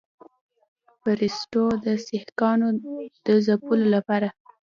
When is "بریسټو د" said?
1.03-1.87